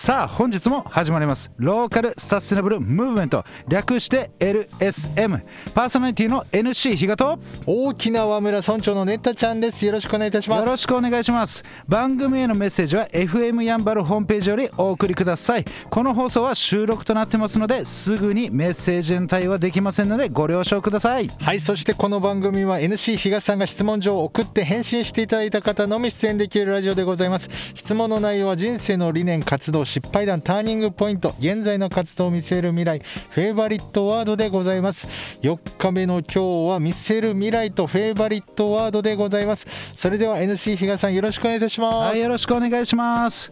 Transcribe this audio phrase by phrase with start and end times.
[0.00, 1.50] さあ本日も始まります。
[1.58, 3.44] ローカルサステナブルムーブメント。
[3.68, 5.42] 略して LSM
[5.74, 9.84] パーソナリティの NC 比嘉と沖縄村村長のネッタちゃんです。
[9.84, 10.64] よろしくお願いいたします。
[10.64, 11.62] よろしくお願いします。
[11.86, 15.66] 番組へのメッセージは FM やんばるホームページよりお送りください。
[15.90, 21.28] この放送は収録となってますのですぐにメッセージへの対応はできませんのでご了承ください。
[21.28, 27.50] はいそしてこの番組は NC 比嘉さんが質問状を送って返信していただいた方のみ出演できるラジオでございます。
[27.74, 31.34] 質問の内容は人生の理念活動失敗談ターニングポイント。
[31.40, 35.08] 現在の活動を見せる未来フェイバリットワードでございます。
[35.42, 39.66] 4日目の今日は見せる未来とフェイバリットワードでございます。
[39.96, 41.94] それでは NC 比嘉さんよろしくお願いいたします。
[41.96, 43.50] はいよろしくお願いします。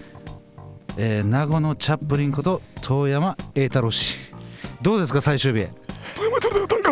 [0.97, 4.17] えー、名護のチャップリンこと遠山栄太郎氏。
[4.81, 5.67] どうですか最終日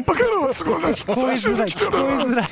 [0.00, 2.48] バカ野郎すごい聞こえづらい聞こえづらい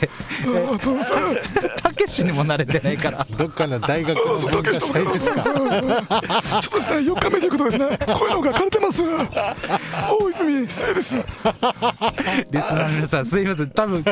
[1.83, 3.27] たけしにも慣れてないから。
[3.37, 5.43] どっかの大学の文化祭ですか。
[5.43, 7.99] ちょっとですね4日目ということですね。
[7.99, 9.03] 声の方が枯れてます。
[9.05, 11.17] 大泉失礼です。
[11.17, 13.71] リスナーの皆さんすいません。
[13.71, 14.05] 多分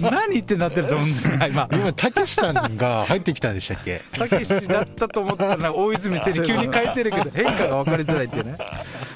[0.00, 1.68] 何ってなってると思うんですが今。
[1.72, 4.02] 今たけしさんが入ってきたんでしたっけ？
[4.12, 8.56] たけしだったと思ったら大泉せい急に変えてるけど変化が分かりづらいっていうね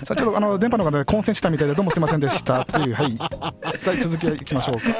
[0.05, 2.61] さあちょっとあの電波の方で混戦したみたいでどうもすみませんでした。
[2.63, 3.17] っていうはい。
[3.77, 4.93] さあ続きいきましょうか。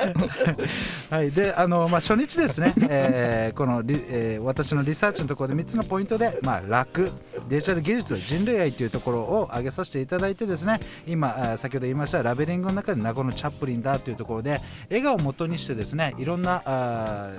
[1.17, 1.31] はい。
[1.31, 7.11] であのまあ初日ですね、 えー、このリ、えー、私のリサーチのところで3つのポイントでまあ楽。
[7.49, 10.81] デジタル技術人類愛というところを挙げさせていただいてですね。
[11.07, 14.61] 今先ほど言いましたラベリングの中で名護のチャップリンだというところで
[14.91, 17.31] 笑顔をもとにしてですねいろんなあ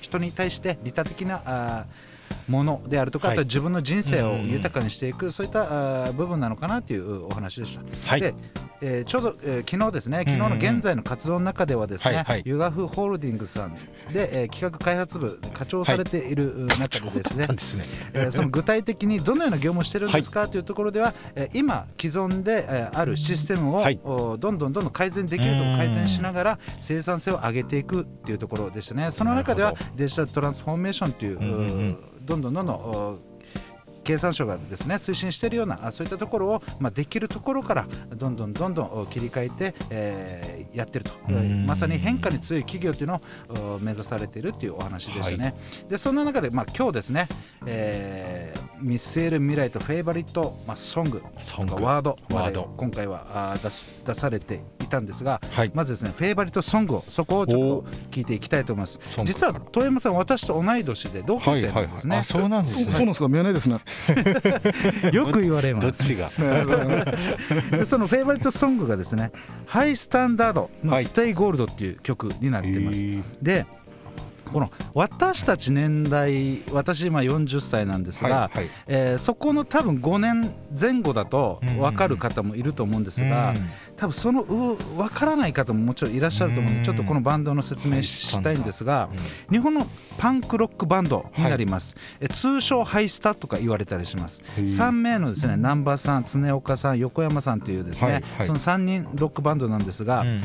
[0.00, 1.84] 人に対して利他的なあ
[2.48, 7.82] ものであるとか、はい、あとは自分の人生を豊かにしていく、そういった部分なのかなというお話でした。
[8.08, 8.34] はい、で
[8.82, 13.74] えー、ちょうど、えー、昨日ですね、昨日の現在の活動の中ではですね、ユガフホールディングスさん
[14.10, 16.34] で、えー、企画開発部課長されてい。
[16.34, 29.10] る中でですね、はい、えー、その具体的にどのような業務をしてるんですか、というところでは、えー、今既存で、えー、あるシステムを、はい、どんどんどんどん改善できると改善しながら生産性を上げていくっていうところでしたね。
[29.10, 33.30] その中ではデジタルトランスフォーメーションという、どんどんどんどん
[34.02, 37.86] 経産省がですね推進しているようなそういったところを、まあ、できるところから
[38.16, 41.12] どんどんどんどん切り替えて、えー、やってると。
[41.66, 43.20] まさに変化に強い企業というの
[43.74, 45.54] を目指されているというお話でしたね、はい、
[45.88, 47.28] でそんな中で、まあ、今日ですね、
[47.66, 52.72] えー、見据える未来とフェイバリット、まあ、ソングソングワードワード。
[52.76, 58.98] 今回は出し出されていたんですが、はい、まずですねフェイバリットソングをそこをちょっと聞いていきたいと思います。
[59.24, 62.84] 実は遠山さん私と同い年で同級生なんですね、はいはいはい、そうなんですね。
[62.90, 63.00] そう。
[63.00, 63.28] なんですか。
[63.28, 63.78] 見えないですね。
[65.12, 65.86] よく言われます。
[65.86, 66.28] どっちが？
[67.86, 69.30] その favorite song がですね、
[69.66, 72.98] ハイスタンダードの Stay Gold っていう曲になってます。
[72.98, 73.66] はい、で、
[74.52, 83.54] この私たち年代私今40歳なんですが、はいはい、えー、そこの多分5年前後だと分かる方もいると思うんですが、
[83.96, 84.76] 多分その分
[85.08, 89.08] からない方ももちろんいらっしゃると思うのでちょっとこのバンドの説明したいんですが、
[89.50, 89.86] 日本の
[90.18, 94.42] パンクロックバンドになります、はい、通称ハイスタとか言われたりします。
[94.56, 100.42] 3名のですね南波さん常岡さん横山さんというですね、はいはい、その3人ロックバンドなんですが、うんうんうん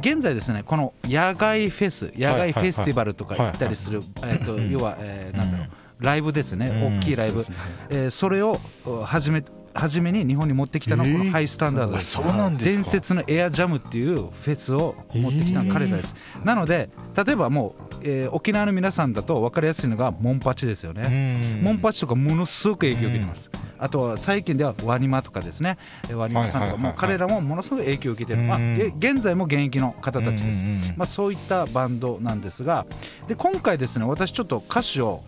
[0.00, 5.68] 現在ですねこの野外フェス野外フェスティバルとか行ったりする、えっと要は、えー、なんだろう
[6.00, 6.98] ライブですね。
[7.00, 7.44] 大きいライブ、う
[7.88, 8.58] えそれを
[9.04, 9.44] 始め
[9.74, 21.60] 初めに日本に持ってきたのはこのハイスタンダードです,、伝説のエアジャムっていうフェスを持ってきた彼らです、なので例えばもう、えー、沖縄の皆さんだと分かりやすいのがモンパチですよね。
[21.62, 25.78] モンパチとかものすごく影響を受けてますあとは最近ではワニマとかですね。
[26.12, 28.58] ワニマさんとかも彼らもものすごく影響を受けてる、まあ、
[28.98, 30.62] 現在も現役の方たちです、
[30.96, 32.86] まあ、そういったバンドなんですが。
[33.28, 35.22] で今回ですね私ちょっと歌詞を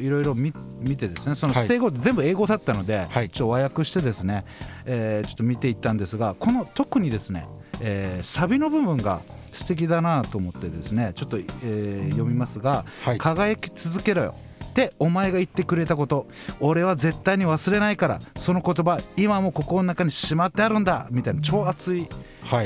[0.00, 0.52] いろいろ見
[0.96, 4.44] てですねそのステイゴ全部英語だったので、ちょっと和訳してですね、
[4.86, 7.46] えー、ちょっと見ていったんですがこの特にですね、
[7.80, 9.20] えー、サビの部分が
[9.52, 14.34] 素敵だなと思ってですねちょっと、えー、読みますが、はい、輝き続けろよ
[14.74, 16.26] ってお前が言ってくれたこと。
[16.58, 18.18] 俺は絶対に忘れないから。
[18.36, 21.06] その言葉今も心の中にしまってあるんだ。
[21.12, 21.40] みたいな。
[21.40, 22.08] 超熱い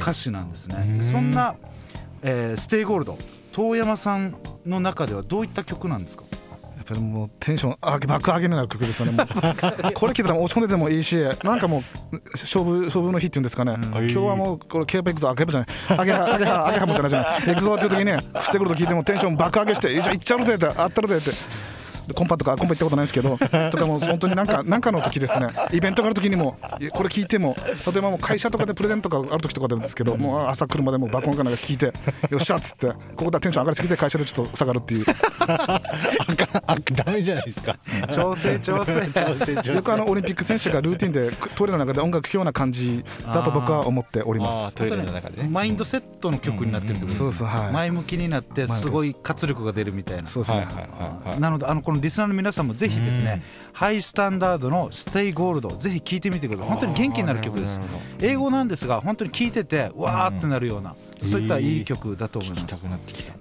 [0.01, 1.55] 歌詞なんですね、はい、そんな、
[2.23, 3.19] えー、 Stay Gold。
[3.53, 6.25] 遠山さんの中ではどういった曲なんですか？
[6.89, 9.19] ぱりもうテンション上げ爆上げになる曲ですよね。
[9.95, 11.81] これ聞いたら落ち込んでてもいいしなんかも
[12.13, 15.99] う勝負勝負の日っていうんですかね、うん、今日はもうこれケープエクゾあケープじゃない。
[15.99, 17.51] 上げは上げは上げはみたいなじゃない。
[17.51, 21.31] エクゾっていう時にねステクルと聞いてもテンション爆上げしてじゃあいっちゃうでってあったるでって
[22.15, 23.37] コンパとかコンパ行ったことないですけど
[23.71, 25.49] とかも本当になんかなんかの時ですね。
[25.73, 26.59] イベントがある時にも
[26.93, 27.57] これ聞いても
[27.87, 31.87] 例えばもう会社とかでプレゼントがある時とかでもですけどもう朝来るまでもう爆音かなんか聞いて
[32.31, 35.07] よっしゃっつってここでテンション上がりすぎて会社でちょっと下がるっていう。
[36.67, 37.79] あダメじゃないですか。
[38.11, 39.07] 調整調整。
[39.09, 39.55] 調整。
[39.57, 44.75] 調整よくあのオリンピック選手がルーティンでトイレの中で音楽聴くような感じだと僕は思っております。
[44.75, 47.27] トイレの中で、ね、マインドセットの曲になってるってことです、うん。
[47.29, 50.29] うん、そうそうはい、前向きになってすごい活力が出るみたいな。
[50.29, 50.67] そうですね、
[51.39, 53.43] なのであのこのリスナーの皆さんもぜひですね、
[53.73, 56.69] Hi-STANDARD の「Stay Gold」ぜひ聴いてみてください。
[56.69, 57.81] 本当に元気になる曲です。
[58.21, 62.81] 英語なんですが本当に聴いててわーってなるような、そういったいい曲だと思います。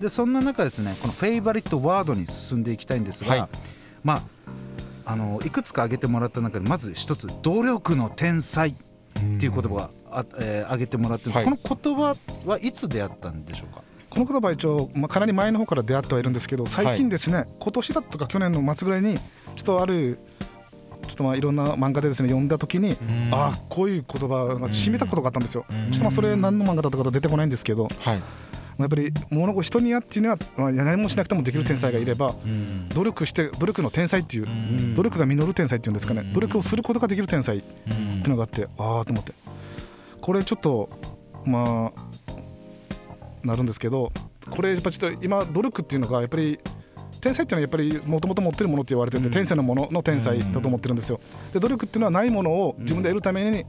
[0.01, 3.49] でそんな中ですねこのフェイバリットワードに進んでいきたいんですが、はい、
[4.03, 4.21] まあ
[5.11, 8.69] あのいくつか挙げてもらった中でまず一つ「努力の天才」
[9.17, 12.15] っていう言葉があ、えー、挙げてもらってるんです、はい、この言葉
[12.45, 13.81] はいつ出会ったんでしょうか？
[14.17, 19.21] この言葉は一応、まあ、かなり前の方から出会ってはいるんですけど最近ですね、はい、今年だとか去年の末ぐらいにちょ
[19.61, 20.17] っとある
[21.07, 22.97] ちょっとまあいろんな漫画でですね読んだ時に、
[23.31, 28.21] ああこういう言葉が染みたことがあったんですよ、ちょっとまあそれ何の漫画だったか出てこないんですけど、はい、
[28.79, 32.33] やっぱり物事人にやっていうのは、まあ、何もしなくてもできる天才がいれば、
[32.93, 39.33] 努力して努力の天才っていう、努力が実る天才っていうんですかね、努力をすることができる天才っていうのがあってああと思って。
[40.19, 40.89] これちょっと
[41.45, 42.26] まあ
[43.43, 44.11] なるんですけど
[44.49, 46.59] これやっぱちょっと今努力っていうのがやっぱり
[47.21, 51.19] 天才っていうのはやっぱりもともと持ってるものって言われてて、天才のものの天才だと思ってるんですよ。
[51.51, 53.65] で努力っていうのはないものを自分で得るために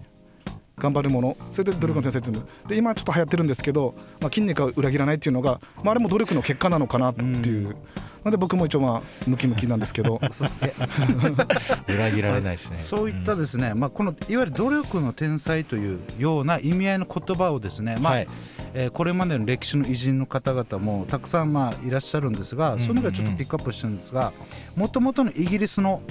[0.77, 1.37] 頑張るもの。
[1.51, 7.77] それで努力の天才っていうので今ちょっと流行ってるんですけど、まあ、筋肉は裏切らないっていうのが、まあ、あれも努力の結果なのかなっていう。
[8.25, 10.21] なんで僕も一応まあムキムキなんですけど。
[11.89, 12.77] 裏切られないですね。
[12.77, 18.27] そういったですね、まあ、このいわゆる努力の天才というような意味合いの言葉をですね、まあ、はい、
[18.75, 24.33] えー、これまでの歴史の偉人の方々もたくさんまあいらっしゃるんですが、その中でちょっとピックアップしてるんですが
[24.77, 26.03] もともとのイギリスの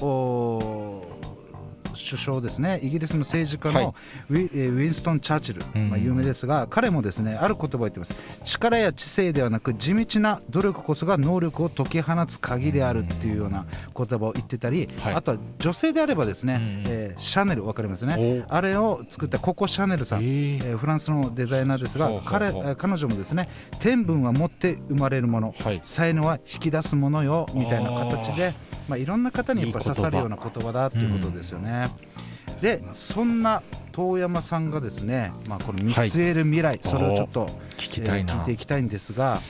[1.98, 2.80] 首相ですね。
[2.84, 3.96] イギリスの政治家の
[4.30, 13.66] ウィ,、ウィンストン・チャーチル、まあ、有名ですが、彼もですねある言葉を言ってます力や知性ではなく地道な努力こそが能力を解き放つ鍵であるっていうような
[13.96, 18.46] 言葉を言ってたり、あとは女性であればですね、えー、シャネル分かりますね。
[18.48, 23.50] あれを作ったココ・シャネルさん、えー、フランスのデザイナーですが彼彼女もですね
[23.80, 28.54] 天分は持って生まれるもの、才能は引き出すものよみたいな形で
[28.88, 31.87] まあ、いろんな方にやっぱ刺さるような言葉だということですよね。
[31.88, 33.62] うん、でそんな
[33.92, 37.46] 遠山さんがですね、まあ、この見据える未来、はい、それをちょっと
[37.78, 39.42] 聞きたい、えー、聞いていきたいんですが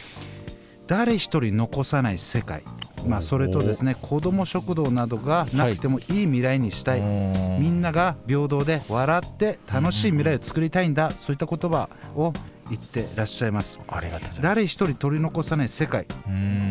[0.88, 2.64] 誰一人残さない世界、
[3.06, 12.32] まあ、それとですね子ども食堂などがなくてもいい未来にしたい、はい、みんなが平等で笑って楽しい未来を作りたいんだ、そういった言葉を
[12.70, 13.80] 言ってらっしゃいます。
[14.42, 16.06] 誰一人取り残さない世界。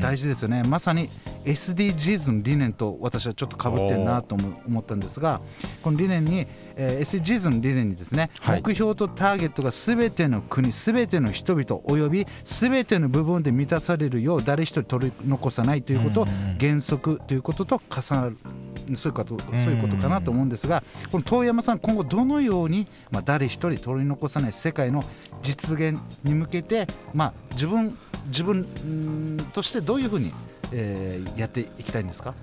[0.00, 0.62] 大事ですよね。
[0.64, 1.08] まさに
[1.46, 5.40] SDGs の理念と私はちょっとかぶってるなと思ったんですが
[5.82, 16.26] この理念に、えー、SDGs の理念にですね、はい、目標とターゲットがすべての国すべての人々およびすべての部分で満たされるよう誰一人取り残さないということ
[16.58, 18.38] 原則ということと重なる
[18.94, 25.02] そういうことそういうことかなと思うんですがこの遠山さん今後どのように、まあ、誰一人取り残さない世界の
[25.42, 27.98] 実現に向けて、まあ、自分
[28.28, 30.32] 自分としてどういうふうに、
[30.72, 32.34] えー、やっていきたいんですか？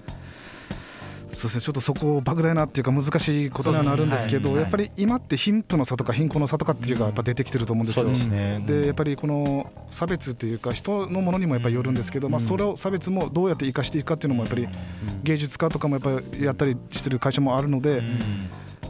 [1.34, 8.06] そうですねちょっとそこ莫大なっていうか難しいことにはなるんですけど、はい、やっぱり今って貧富の差とか貧困の差とかっていうかやっぱ出てきてると思うんですよ。
[8.66, 14.68] で、ね、やっぱりこの差別というか人のものにもやっぱりよるんですけど、まあそれを差別もどうやって生かしていくかっていうのもやっぱり
[15.24, 18.04] 芸術家とかもやっぱりやったりしてる会社もあるので。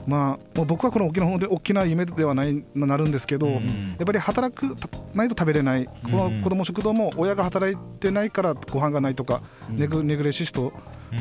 [0.06, 3.62] まあ、もう僕はこの沖縄で大きな夢ではないなるんですけど、やっ
[4.06, 4.76] ぱり働く
[5.14, 10.74] ないと食べれない、この子ども食堂も親が働いてないからご飯がないとか、ネグネグレシスト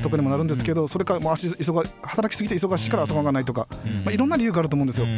[0.03, 3.67] とかにもなるんですけど、それからもう足忙働きすぎて忙しいから朝ごはんがないとか、
[4.05, 5.13] まあ、いろんな理由があると思うんですよ、で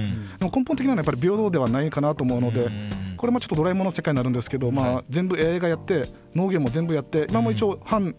[0.45, 2.71] も根本的なのはやっぱり平等ではないかなと思うので、
[3.17, 6.05] これもちょっとドラえもんの世界になるんですけど、まあ、全部 AI がやって
[6.35, 8.15] 農業も全部やって今も一応半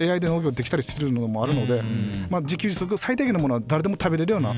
[0.00, 1.82] AI で農業できたりするのもあるので、
[2.28, 4.52] まあ、自給自足最低限のものは誰でも食べれるような、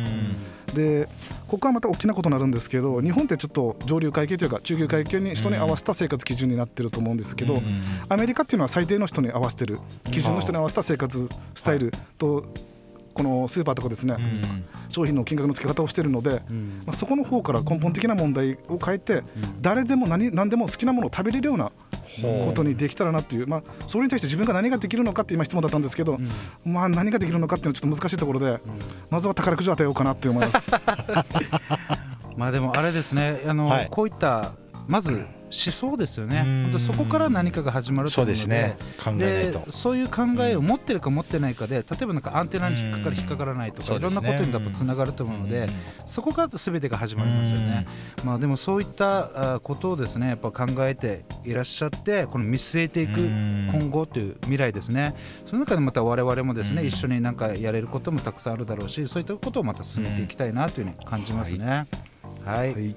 [0.75, 1.09] で
[1.49, 7.57] ここはまた大きなことになるんですけど日本ってちょっと上流階級というか中級階級に人に合わせた生活基準になってると思うんですけど、
[8.09, 9.79] アメリカっていうのは最低の人に合わせてる。
[10.11, 12.47] 基準の人に合わせた生活スタイルと
[13.17, 19.25] このスーパーとかですね、うん、商品の金額の付け方をしているので、うん、まあ、そこの方から根本的な問題を変えて、うん、
[19.63, 21.73] 誰でも何何でも好きなものを食べれるような
[22.23, 26.19] ことにできたらなっていう、まあ、それに対して自分が何ができるのかって今質問だったんですけど、
[26.65, 28.61] まあ、何ができるのかっていうのはちょっと難しいところで、
[29.11, 30.59] まずは宝くじを当てようかなって思います。
[32.37, 34.53] まあでもあれですねあの、はい、こういった
[34.89, 35.25] まず
[35.57, 36.39] 想ですよね。
[36.65, 38.41] 本当そこから何かが始まると思うので。
[38.41, 38.77] そうね。
[39.03, 45.67] 考えそういう考えを持ってるか持ってないかで例えばなんかアンテナに引っかかる引っかからないとか、いろんなことに多分つながると思うので、
[46.07, 47.87] そこから全てが始まりますよね、
[48.25, 55.15] まあ、でもそういったことをですねやっぱ考えていらっしゃってこの見据えていく今後という未来ですね。
[55.47, 61.87] その中でまた我々もですね一緒になんかやれることもたくさんあるだろうしそういったことをまた進めていきたいなというふうに感じますね。
[62.45, 62.97] はい、はい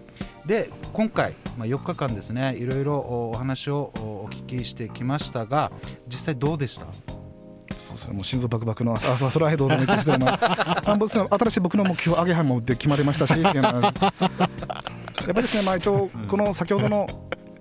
[0.49, 5.71] で今回、まあ、4日間ですねいろいろお話をお聞きしてきましたが
[6.07, 6.85] 実際どうでした？
[6.85, 10.97] そうですね、もう心臓バクバクの朝朝それはどうでもいいとして、ま あ、
[11.37, 13.91] 新しい僕の目標、上げ半もで決まりましたし、やっぱ
[15.27, 17.07] りですね、まあ、一応、この先ほどの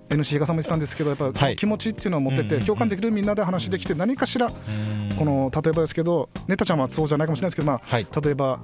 [0.09, 8.59] NC がさんも言ってたんですけど、やっぱ気持ちっていうのを持ってて、共感できるみんなで話できて、何かしら、この例えばですけど、ネタちゃんはそうじゃないかもしれないですけど、まあ例えば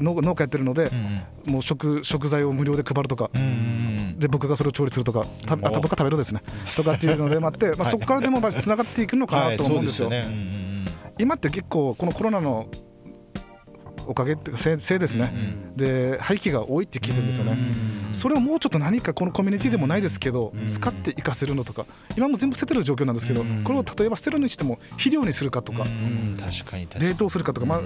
[0.00, 0.90] 農農家やってるので、
[1.46, 3.30] もう食食材を無料で配るとか、
[4.18, 6.42] で僕がそれを調理するとか、た僕が食べるですね、
[6.76, 10.10] とかっていうので もあって、まあ、そこからでもつながっていくのかなと思うんですよ。
[11.18, 12.66] 今って結構このコロナの
[14.06, 15.36] おかげっていうかせせいですね、う
[15.72, 17.58] ん、で廃棄が多いって聞いてるんですよね、
[18.12, 25.84] それをもうちょっと何かこのコミュニティでもないですけど、使って生かせるのとか今も全部捨ててる状況なんですけど、これを例えば捨てるにしても肥料にするかとか,、
[26.38, 27.80] 確かに冷凍するかとか、まあ、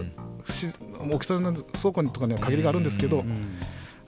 [1.11, 3.25] 大きさの倉庫とかには限りがあるんですけど、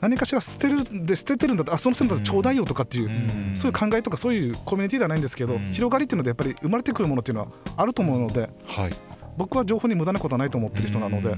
[0.01, 8.91] 何かしら捨てるで捨ててるんだっあその捨てるんだったらちょうだいよとかっていう、そういう考えとかそういうコミュニティではないんですけど、広がりっていうのでやっぱり生まれてくるものっていうのはあると思うので、はい、
[9.37, 11.37] 僕は情報に無駄なことはないと思ってる人なので。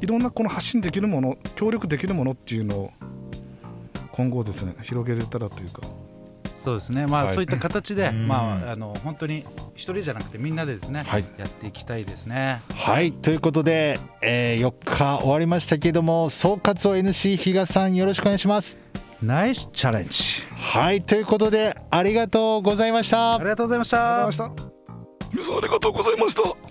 [0.00, 2.90] いろんなこの発信できるもの協力できるものっていうのを
[4.12, 5.82] 今後ですね広げれたらというか。
[6.62, 12.62] そうですね、まあ、はい、そういった形で、まあ、あの本当に一人じゃなくてみんなでですね、はい、やっていきたいですね。
[12.74, 13.12] はい。
[13.12, 18.78] ということで、えー、4日終わりましたけれども総括を NC 比嘉さんよろしくお願いします。
[19.22, 20.18] ナイスチャレンジ。
[20.56, 21.02] はい。
[21.02, 23.34] ということでありがとうございました。
[23.34, 24.74] ありがとうございました。
[25.34, 26.63] 皆さんありがとうございました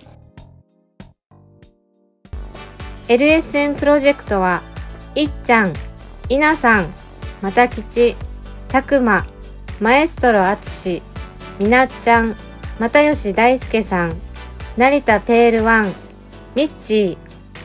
[3.08, 4.62] LSN プロジェクトは
[5.14, 5.74] いっちゃん、
[6.30, 6.94] いなさん、
[7.42, 8.16] またきち、
[8.68, 9.26] たくま、
[9.78, 11.02] マエストロあつし、
[11.58, 12.34] みなっちゃん、
[12.78, 14.16] 又吉大輔さん、
[14.78, 15.92] 成田ペールワン、
[16.54, 17.18] ミッチ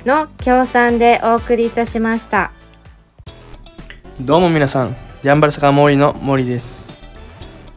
[0.04, 2.52] ーの協賛でお送りいたしました。
[4.20, 6.82] どうも皆さん、やんばる坂モーリーの森です。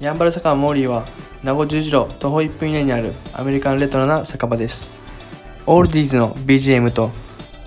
[0.01, 1.07] やんばる坂モーリーは、
[1.45, 4.93] 名護十字路徒歩1分以内にあるアメリカンレトロな酒場です。
[5.65, 7.13] オールディーズの BGM と